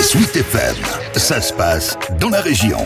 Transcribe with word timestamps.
Suite 0.00 0.36
FM, 0.36 0.76
ça 1.16 1.40
se 1.40 1.52
passe 1.52 1.98
dans 2.20 2.30
la 2.30 2.40
région. 2.40 2.78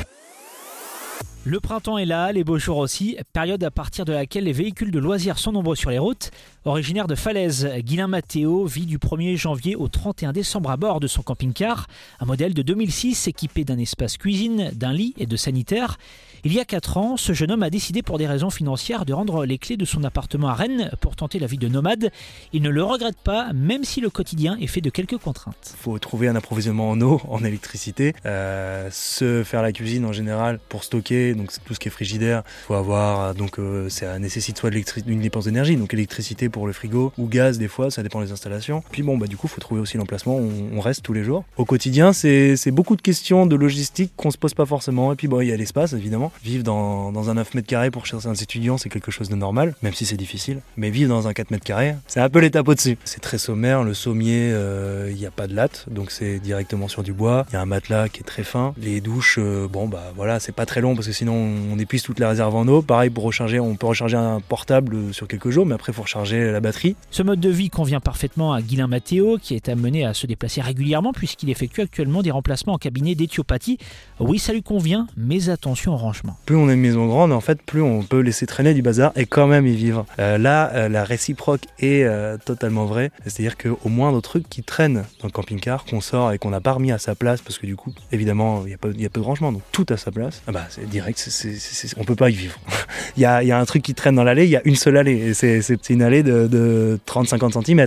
Le 1.44 1.58
printemps 1.58 1.98
est 1.98 2.04
là, 2.04 2.30
les 2.30 2.44
beaux 2.44 2.58
jours 2.58 2.78
aussi, 2.78 3.16
période 3.32 3.64
à 3.64 3.72
partir 3.72 4.04
de 4.04 4.12
laquelle 4.12 4.44
les 4.44 4.52
véhicules 4.52 4.92
de 4.92 5.00
loisirs 5.00 5.38
sont 5.38 5.50
nombreux 5.50 5.74
sur 5.74 5.90
les 5.90 5.98
routes. 5.98 6.30
Originaire 6.64 7.08
de 7.08 7.16
Falaise, 7.16 7.68
Guilain 7.78 8.06
Matteo 8.06 8.64
vit 8.64 8.86
du 8.86 8.98
1er 8.98 9.36
janvier 9.36 9.74
au 9.74 9.88
31 9.88 10.32
décembre 10.32 10.70
à 10.70 10.76
bord 10.76 11.00
de 11.00 11.08
son 11.08 11.22
camping-car, 11.22 11.88
un 12.20 12.26
modèle 12.26 12.54
de 12.54 12.62
2006 12.62 13.26
équipé 13.26 13.64
d'un 13.64 13.78
espace 13.78 14.18
cuisine, 14.18 14.70
d'un 14.74 14.92
lit 14.92 15.14
et 15.18 15.26
de 15.26 15.36
sanitaire. 15.36 15.98
Il 16.44 16.52
y 16.52 16.58
a 16.58 16.64
4 16.64 16.96
ans, 16.96 17.16
ce 17.16 17.34
jeune 17.34 17.52
homme 17.52 17.62
a 17.62 17.70
décidé 17.70 18.02
pour 18.02 18.18
des 18.18 18.26
raisons 18.26 18.50
financières 18.50 19.04
de 19.04 19.12
rendre 19.12 19.44
les 19.44 19.58
clés 19.58 19.76
de 19.76 19.84
son 19.84 20.02
appartement 20.02 20.48
à 20.48 20.54
Rennes 20.54 20.90
pour 21.00 21.14
tenter 21.14 21.38
la 21.38 21.46
vie 21.46 21.56
de 21.56 21.68
nomade. 21.68 22.10
Il 22.52 22.62
ne 22.62 22.68
le 22.68 22.82
regrette 22.82 23.16
pas, 23.22 23.52
même 23.54 23.84
si 23.84 24.00
le 24.00 24.10
quotidien 24.10 24.56
est 24.60 24.66
fait 24.66 24.80
de 24.80 24.90
quelques 24.90 25.18
contraintes. 25.18 25.74
Il 25.78 25.80
faut 25.80 25.96
trouver 26.00 26.26
un 26.26 26.34
approvisionnement 26.34 26.90
en 26.90 27.00
eau, 27.00 27.20
en 27.28 27.44
électricité, 27.44 28.12
euh, 28.26 28.88
se 28.90 29.44
faire 29.44 29.62
la 29.62 29.70
cuisine 29.70 30.04
en 30.04 30.10
général 30.10 30.58
pour 30.68 30.82
stocker, 30.82 31.34
donc 31.36 31.52
tout 31.64 31.74
ce 31.74 31.78
qui 31.78 31.86
est 31.86 31.92
frigidaire. 31.92 32.42
Il 32.64 32.66
faut 32.66 32.74
avoir, 32.74 33.36
donc 33.36 33.60
euh, 33.60 33.88
ça 33.88 34.18
nécessite 34.18 34.58
soit 34.58 34.72
une 35.06 35.20
dépense 35.20 35.44
d'énergie, 35.44 35.76
donc 35.76 35.94
électricité 35.94 36.48
pour 36.48 36.66
le 36.66 36.72
frigo, 36.72 37.12
ou 37.18 37.28
gaz 37.28 37.58
des 37.58 37.68
fois, 37.68 37.92
ça 37.92 38.02
dépend 38.02 38.20
des 38.20 38.32
installations. 38.32 38.82
Puis 38.90 39.04
bon, 39.04 39.16
bah 39.16 39.28
du 39.28 39.36
coup, 39.36 39.46
il 39.46 39.50
faut 39.50 39.60
trouver 39.60 39.80
aussi 39.80 39.96
l'emplacement 39.96 40.38
où 40.38 40.50
on 40.72 40.80
reste 40.80 41.04
tous 41.04 41.12
les 41.12 41.22
jours. 41.22 41.44
Au 41.56 41.64
quotidien, 41.64 42.12
c'est 42.12 42.72
beaucoup 42.72 42.96
de 42.96 43.02
questions 43.02 43.46
de 43.46 43.54
logistique 43.54 44.10
qu'on 44.16 44.32
se 44.32 44.38
pose 44.38 44.54
pas 44.54 44.66
forcément. 44.66 45.12
Et 45.12 45.14
puis 45.14 45.28
bon, 45.28 45.40
il 45.40 45.46
y 45.46 45.52
a 45.52 45.56
l'espace 45.56 45.92
évidemment. 45.92 46.31
Vivre 46.44 46.64
dans, 46.64 47.30
un 47.30 47.34
9 47.34 47.54
mètres 47.54 47.68
carrés 47.68 47.90
pour 47.90 48.04
un 48.12 48.34
étudiants, 48.34 48.78
c'est 48.78 48.88
quelque 48.88 49.10
chose 49.10 49.28
de 49.28 49.36
normal, 49.36 49.74
même 49.82 49.94
si 49.94 50.06
c'est 50.06 50.16
difficile. 50.16 50.60
Mais 50.76 50.90
vivre 50.90 51.08
dans 51.08 51.28
un 51.28 51.32
4 51.32 51.50
mètres 51.50 51.64
carrés, 51.64 51.94
c'est 52.06 52.20
un 52.20 52.28
peu 52.28 52.40
l'étape 52.40 52.66
au-dessus. 52.66 52.98
C'est 53.04 53.20
très 53.20 53.38
sommaire, 53.38 53.84
le 53.84 53.94
sommier, 53.94 54.50
euh, 54.52 55.08
il 55.10 55.16
n'y 55.16 55.26
a 55.26 55.30
pas 55.30 55.46
de 55.46 55.54
latte, 55.54 55.86
donc 55.90 56.10
c'est 56.10 56.38
directement 56.38 56.88
sur 56.88 57.02
du 57.02 57.12
bois. 57.12 57.46
Il 57.50 57.54
y 57.54 57.56
a 57.56 57.60
un 57.60 57.66
matelas 57.66 58.08
qui 58.08 58.20
est 58.20 58.24
très 58.24 58.44
fin. 58.44 58.74
Les 58.78 59.00
douches, 59.00 59.38
euh, 59.38 59.68
bon 59.68 59.88
bah 59.88 60.12
voilà, 60.16 60.40
c'est 60.40 60.52
pas 60.52 60.66
très 60.66 60.80
long 60.80 60.94
parce 60.94 61.06
que 61.06 61.12
sinon 61.12 61.34
on 61.72 61.78
épuise 61.78 62.02
toute 62.02 62.18
la 62.18 62.28
réserve 62.28 62.54
en 62.54 62.66
eau. 62.68 62.82
Pareil 62.82 63.10
pour 63.10 63.24
recharger, 63.24 63.60
on 63.60 63.76
peut 63.76 63.86
recharger 63.86 64.16
un 64.16 64.40
portable 64.40 65.12
sur 65.12 65.28
quelques 65.28 65.50
jours, 65.50 65.66
mais 65.66 65.74
après 65.74 65.92
il 65.92 65.94
faut 65.94 66.02
recharger 66.02 66.50
la 66.50 66.60
batterie. 66.60 66.96
Ce 67.10 67.22
mode 67.22 67.40
de 67.40 67.50
vie 67.50 67.70
convient 67.70 68.00
parfaitement 68.00 68.52
à 68.52 68.62
Guilain 68.62 68.86
Matteo, 68.86 69.38
qui 69.38 69.54
est 69.54 69.68
amené 69.68 70.04
à 70.04 70.14
se 70.14 70.26
déplacer 70.26 70.60
régulièrement 70.60 71.12
puisqu'il 71.12 71.50
effectue 71.50 71.80
actuellement 71.80 72.22
des 72.22 72.30
remplacements 72.30 72.74
en 72.74 72.78
cabinet 72.78 73.14
d'éthiopathie. 73.14 73.78
Oui, 74.20 74.38
ça 74.38 74.52
lui 74.52 74.62
convient, 74.62 75.06
mais 75.16 75.48
attention 75.48 75.94
au 75.94 75.96
rangement. 75.96 76.21
Plus 76.46 76.56
on 76.56 76.68
a 76.68 76.72
une 76.72 76.80
maison 76.80 77.06
grande, 77.06 77.32
en 77.32 77.40
fait, 77.40 77.62
plus 77.62 77.82
on 77.82 78.02
peut 78.02 78.20
laisser 78.20 78.46
traîner 78.46 78.74
du 78.74 78.82
bazar 78.82 79.12
et 79.16 79.26
quand 79.26 79.46
même 79.46 79.66
y 79.66 79.74
vivre. 79.74 80.06
Euh, 80.18 80.38
là, 80.38 80.70
euh, 80.74 80.88
la 80.88 81.04
réciproque 81.04 81.62
est 81.78 82.04
euh, 82.04 82.36
totalement 82.44 82.86
vraie. 82.86 83.10
C'est-à-dire 83.24 83.56
qu'au 83.56 83.88
moindre 83.88 84.20
truc 84.20 84.48
qui 84.48 84.62
traîne 84.62 85.04
dans 85.20 85.26
le 85.26 85.30
camping-car, 85.30 85.84
qu'on 85.84 86.00
sort 86.00 86.32
et 86.32 86.38
qu'on 86.38 86.50
n'a 86.50 86.60
pas 86.60 86.72
remis 86.72 86.92
à 86.92 86.98
sa 86.98 87.14
place, 87.14 87.40
parce 87.40 87.58
que 87.58 87.66
du 87.66 87.76
coup, 87.76 87.92
évidemment, 88.10 88.62
il 88.64 88.70
y, 88.70 88.74
a 88.74 88.78
peu, 88.78 88.92
y 88.96 89.06
a 89.06 89.08
peu 89.08 89.20
de 89.20 89.24
rangement, 89.24 89.52
donc 89.52 89.62
tout 89.72 89.86
à 89.88 89.96
sa 89.96 90.10
place, 90.10 90.42
ah 90.46 90.52
bah, 90.52 90.64
c'est 90.68 90.88
direct, 90.88 91.18
c 91.18 91.56
on 91.96 92.04
peut 92.04 92.16
pas 92.16 92.30
y 92.30 92.34
vivre. 92.34 92.58
Il 93.16 93.22
y, 93.22 93.26
a, 93.26 93.42
y, 93.42 93.52
a, 93.52 93.58
un 93.58 93.64
truc 93.66 93.82
qui 93.82 93.94
traîne 93.94 94.14
dans 94.14 94.24
l'allée, 94.24 94.44
il 94.44 94.50
y 94.50 94.56
a 94.56 94.62
une 94.64 94.76
seule 94.76 94.96
allée, 94.96 95.16
et 95.16 95.34
c'est 95.34 95.90
une 95.90 96.02
allée 96.02 96.22
de, 96.22 96.46
de 96.46 96.98
30-50 97.06 97.62
cm. 97.62 97.86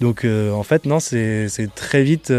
Donc 0.00 0.24
en 0.24 0.62
fait, 0.64 0.86
non, 0.86 0.98
c'est 0.98 1.48
très 1.74 2.02
vite, 2.02 2.32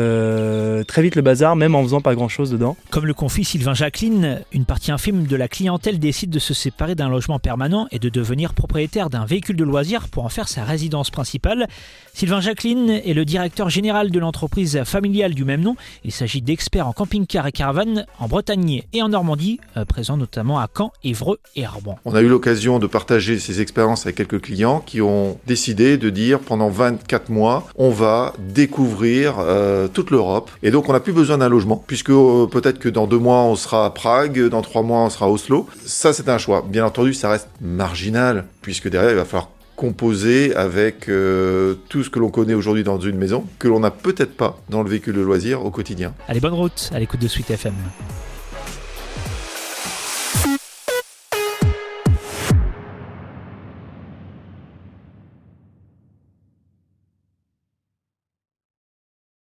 très 0.88 1.02
vite 1.02 1.16
le 1.16 1.22
bazar, 1.22 1.56
même 1.56 1.76
en 1.76 1.84
faisant 1.84 2.02
pas 2.02 2.16
grand-chose 2.16 2.52
dedans. 2.52 2.76
Comme 2.90 3.06
le 3.06 3.14
confie 3.14 3.46
Sylvain 3.46 3.74
Jacqueline, 3.74 4.42
une 4.52 4.66
partie 4.66 4.92
infime 4.92 5.27
de 5.28 5.36
la 5.36 5.48
clientèle 5.48 6.00
décide 6.00 6.30
de 6.30 6.40
se 6.40 6.54
séparer 6.54 6.96
d'un 6.96 7.10
logement 7.10 7.38
permanent 7.38 7.88
et 7.92 8.00
de 8.00 8.10
devenir 8.10 8.54
propriétaire 8.54 9.10
d'un 9.10 9.26
véhicule 9.26 9.56
de 9.56 9.64
loisir 9.64 10.08
pour 10.08 10.26
en 10.26 10.30
faire 10.30 10.48
sa 10.48 10.64
résidence 10.64 11.12
principale. 11.12 11.68
Sylvain 12.14 12.42
Jacqueline 12.42 12.90
est 12.90 13.14
le 13.14 13.26
directeur 13.26 13.70
général 13.70 14.10
de 14.10 14.20
l'entreprise 14.20 14.82
familiale 14.86 15.34
du 15.34 15.46
même 15.46 15.62
nom. 15.62 15.76
Il 16.04 16.12
s'agit 16.12 16.42
d'experts 16.42 16.88
en 16.88 16.94
camping-car 16.94 17.46
et 17.46 17.52
caravane 17.52 18.06
en 18.20 18.28
Bretagne 18.28 18.84
et 18.94 19.02
en 19.04 19.10
Normandie, 19.10 19.60
euh, 19.76 19.86
présents 19.86 20.18
notamment 20.18 20.60
à 20.60 20.68
Caen, 20.76 20.92
Évreux 21.04 21.40
et 21.56 21.66
Arban. 21.66 22.00
On 22.06 22.16
a 22.16 22.22
eu 22.22 22.28
l'occasion 22.28 22.80
de 22.80 22.88
partager 22.88 23.38
ces 23.38 23.62
expériences 23.62 24.06
avec 24.06 24.16
quelques 24.16 24.42
clients 24.42 24.80
qui 24.80 25.02
ont 25.02 25.38
décidé 25.46 25.98
de 25.98 26.10
dire 26.10 26.40
pendant 26.40 26.70
24 26.70 27.30
mois, 27.30 27.68
on 27.76 27.90
va 27.90 28.34
découvrir 28.40 29.36
euh, 29.40 29.88
toute 29.88 30.12
l'Europe. 30.12 30.50
Et 30.64 30.72
donc 30.72 30.90
on 30.90 30.94
n'a 30.94 31.00
plus 31.00 31.14
besoin 31.14 31.38
d'un 31.38 31.50
logement, 31.50 31.84
puisque 31.86 32.12
euh, 32.12 32.48
peut-être 32.48 32.80
que 32.80 32.90
dans 32.90 33.08
deux 33.08 33.20
mois 33.20 33.44
on 33.44 33.56
sera 33.56 33.86
à 33.86 33.90
Prague, 33.90 34.48
dans 34.50 34.62
trois 34.62 34.84
mois 34.84 35.00
on 35.00 35.10
sera 35.10 35.17
à 35.24 35.30
Oslo. 35.30 35.68
Ça 35.86 36.14
c'est 36.14 36.30
un 36.30 36.38
choix. 36.38 36.66
Bien 36.68 36.86
entendu, 36.86 37.14
ça 37.14 37.30
reste 37.30 37.50
marginal, 37.62 38.46
puisque 38.62 38.90
derrière 38.90 39.12
il 39.12 39.18
va 39.18 39.26
falloir 39.26 39.50
composé 39.78 40.56
avec 40.56 41.08
euh, 41.08 41.76
tout 41.88 42.04
ce 42.04 42.10
que 42.10 42.20
l'on 42.20 42.30
connaît 42.30 42.56
aujourd'hui 42.56 42.84
dans 42.84 43.00
une 43.00 43.18
maison, 43.18 43.46
que 43.60 43.68
l'on 43.68 43.80
n'a 43.80 43.92
peut-être 43.92 44.36
pas 44.36 44.60
dans 44.70 44.82
le 44.84 44.90
véhicule 44.90 45.14
de 45.14 45.22
loisir 45.22 45.64
au 45.64 45.70
quotidien. 45.70 46.14
Allez, 46.28 46.40
bonne 46.40 46.54
route 46.54 46.90
à 46.94 47.00
l'écoute 47.00 47.22
de 47.22 47.28
Suite 47.28 47.52
FM. 47.52 47.76